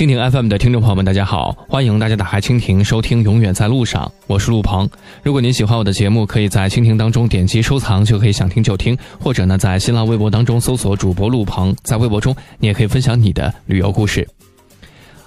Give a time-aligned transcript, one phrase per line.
[0.00, 1.54] 蜻蜓 FM 的听众朋友们，大家好！
[1.68, 4.88] 欢迎大家打开蜻蜓收听《永远在路上》，我是陆鹏。
[5.22, 14.26] 如果您喜欢我的节目，可以在蜻蜓当中点击收藏，就可以想听就听；或者呢，在新浪微博当中搜索主播陆鹏，在微博中你也可以分享你的旅游故事。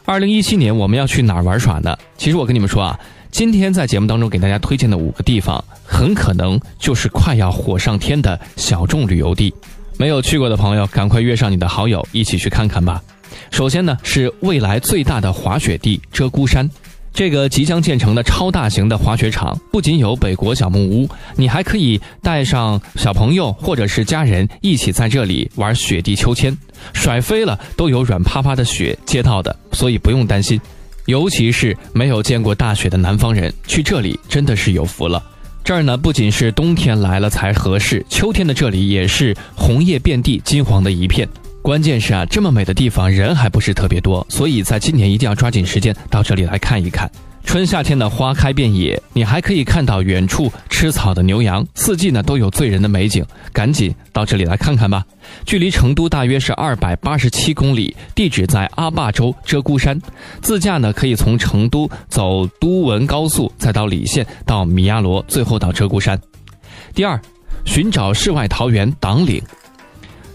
[0.06, 1.96] 二零一七年我们要去哪儿玩耍呢？
[2.18, 3.00] 其实我跟你们说啊，
[3.30, 9.54] 今天在节目当中给大家推荐的五个地方，很可能就是快要火上天的小众旅游地。
[10.00, 13.00] 没有去过的朋友，赶快约上你的好友一起去看看吧。
[13.52, 16.70] 首先呢，是未来最大的滑雪地鹧鸪山，
[17.14, 26.58] 这个即将建成的超大型的滑雪场，不仅有北国小木屋，你还可以带上小朋友或者是家人一起在这里玩雪地秋千，
[26.94, 30.60] 甩飞了都有软趴趴的雪接到的，所以不用担心。
[31.06, 35.22] 尤其是没有见过大雪的南方人，去这里真的是有福了。
[35.62, 41.28] 这儿呢，不仅是冬天来了才合适，秋天的这里也是红叶遍地，金黄的一片。
[41.64, 47.10] 关键是啊，这么美的地方人还不是特别多，所以在今年一定要抓紧时间到这里来看一看。
[47.46, 55.06] 春夏天的花开遍野，你还可以看到远处吃草的牛羊，四季呢都有醉人的美景，赶紧到这里来看看吧。
[55.46, 59.98] 距离成都大约是二百八十七公里，地址在阿坝州鹧鸪山。
[60.42, 66.20] 自驾呢可以从成都走都汶高速，再到理县，到米亚罗，最后到鹧鸪山。
[66.94, 67.18] 第二，
[67.64, 69.42] 寻找世外桃源党岭。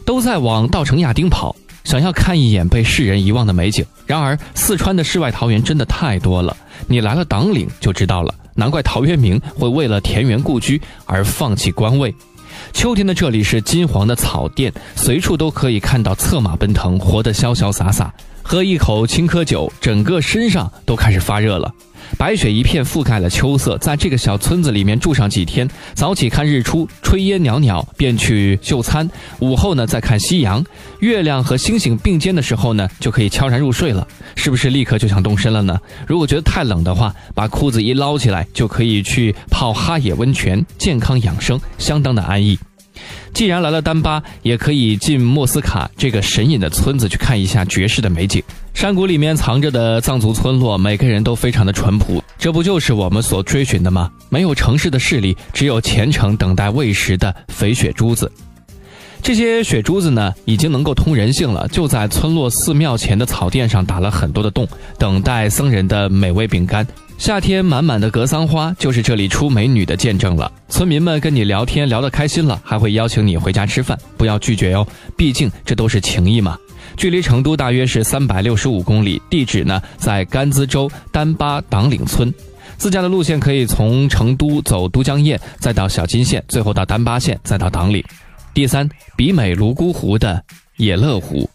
[0.09, 3.85] 都在往稻城亚丁跑，想要看一眼被世人遗忘的美景。
[4.07, 6.57] 然而，四川的世外桃源真的太多了，
[6.87, 8.35] 你来了党岭就知道了。
[8.55, 12.15] 难怪陶渊明会为了田园故居而放弃官位。
[12.73, 18.11] 秋天的这里是金黄的草甸，随处都可以看到策马奔腾，活得潇潇洒洒。
[18.43, 21.71] 喝一口青稞酒，整个身上都开始发热了。
[22.17, 29.07] 白雪一片覆盖了秋色，在这个小村子里面住上几天，早起看日出，炊烟袅袅，便去就餐；
[29.41, 30.65] 午后呢再看夕阳，
[31.01, 34.07] 月亮和星星并肩的时候呢，就可以悄然入睡了。
[34.37, 35.79] 是不是立刻就想动身了呢？
[36.07, 42.59] 如果觉得太冷的话，把裤子一捞起来，就可以去泡哈野温泉，健康养生，相当的安逸。
[43.33, 48.43] 既然来了丹巴，也可以进莫斯卡这个神隐的村子去看一下绝世的美景。
[48.79, 54.09] 山谷里面藏着的藏族村落，每个人都非常的淳朴，这不就是我们所追寻的吗？
[54.29, 58.31] 没有城市的势力，只有虔诚等待喂食的肥雪珠子。
[59.21, 64.65] 这些雪珠子呢，已经能够通人性了，就在村落寺庙前的草甸上打了很多的洞，
[64.97, 66.87] 等待僧人的美味饼干。
[67.19, 70.53] 夏天满满的格桑花就是这里出美女的见证了。
[70.69, 76.57] 村民们跟你聊天聊得开心了，还会邀请你回家吃饭，不要拒绝哟，毕竟这都是情谊嘛。
[76.97, 82.33] 距离成都大约是三百六十五公里，地址呢在甘孜州丹巴党岭村。
[82.77, 88.05] 自驾的路线可以从成都走都江堰，再到小金县，最后到丹巴县，再到党岭。
[88.55, 90.43] 第三，比美泸沽湖的
[90.77, 91.49] 野乐湖。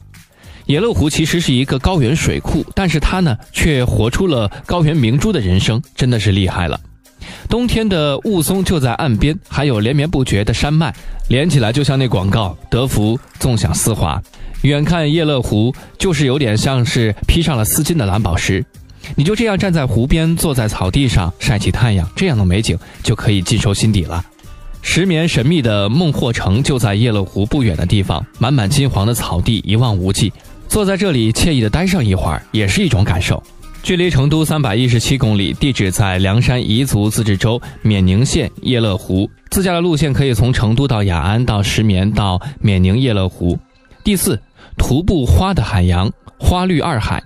[0.66, 6.80] 野乐湖其实是一个高原水库，但是它呢却活出了高原明珠的人生，真的是厉害了。
[7.50, 10.94] 冬天的雾凇就在岸边，还有连绵不绝的山脉，
[11.30, 14.22] 连起来就像那广告“德芙纵享丝滑”。
[14.64, 18.64] 远看夜乐湖，就是有点像是披上了丝巾的蓝宝石。
[19.16, 24.24] 你就这样站在湖边，坐在草地上晒起太阳，这样的美景就可以尽收心底了。
[24.82, 30.32] 石棉神秘的孟获城就在夜乐湖不远的地方，满满金黄的草地一望无际。
[30.70, 33.44] 坐在这里惬意的待上一会儿，也是一种感受。
[33.82, 39.30] 距离成都三百一十七公里，地址在凉山彝族自治州冕宁县叶乐湖。
[39.50, 43.60] 自驾的路线可以从成都到雅安，到石棉，到冕宁叶乐湖。
[44.04, 44.38] 第四，
[44.78, 47.24] 徒步花的海洋，花绿二海。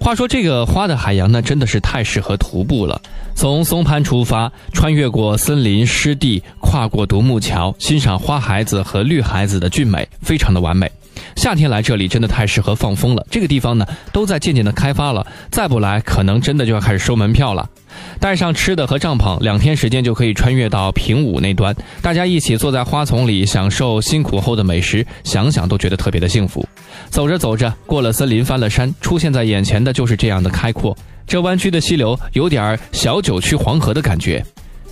[0.00, 3.00] 话说这个花的海洋呢，真的是太适合徒步了。
[3.34, 10.90] 从松潘出发，穿越过森林湿地，跨过独木桥，欣赏花孩子和绿孩子的俊美，非常的完美。
[11.34, 13.26] 夏天来这里真的太适合放风了。
[13.28, 17.68] 这个地方呢，都在渐渐的开发了，再不来可能真的就要开始收门票了。
[18.20, 26.66] 带上吃的和帐篷，两天时间就可以穿越到平武那端，大家一起坐在花丛里享受辛苦后的美食，想想都觉得特别的幸福。
[27.10, 30.96] 走着走着，过了森林，翻了山，出现在眼前的就是这样的开阔。
[31.26, 34.44] 这弯曲的溪流有点小九曲黄河的感觉。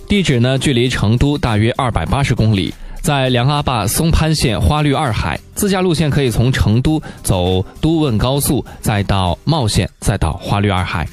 [0.07, 2.73] 地址呢，距离成都大约二百八十公里。
[3.01, 11.07] 在梁阿坝松潘县花绿二海，自驾路线可以从成都走都汶高速，再到茂县，再到花绿二海。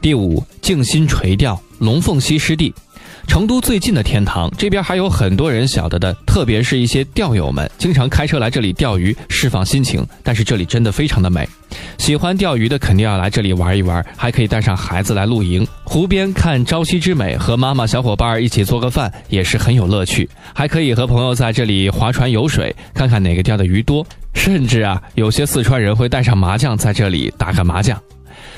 [0.00, 2.72] 第五，静心垂钓龙凤溪湿地。
[3.26, 10.06] 成都最近的天堂，这边还有很多人晓得的，特别是一些钓友们，经常开车来这里钓鱼，释放心情。
[10.22, 11.48] 但是这里真的非常的美，
[11.98, 20.28] 喜欢钓鱼的肯定要来这里玩一玩，还可以带上孩子来露营，湖边看朝夕之美，和妈妈小伙伴一起做个饭也是很有乐趣。
[20.54, 28.00] 还可以和朋友在这里划船游水，看看哪个钓的鱼多，甚至啊，有些四川人会带上麻将在这里打个麻将。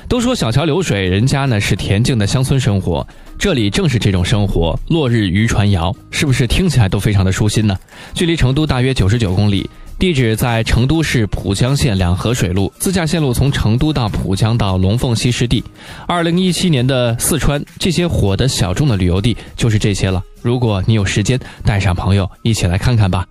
[0.08, 3.06] 都说小桥流水人家呢是恬静的乡村生活，
[3.38, 4.78] 这里正是这种生活。
[4.88, 7.76] 落日渔船摇，是不是听起来都非常的舒心呢？
[8.14, 9.68] 距离成都大约九十九公里。
[9.98, 15.64] 地址在成都市蒲江县两河水路，自驾线路从成都到蒲江到龙凤溪湿地。
[16.06, 20.22] 二零一七年的四川，这些火的小众的旅游地就是这些了。
[20.40, 23.26] 如果你有时间，带上朋友一起来看看吧。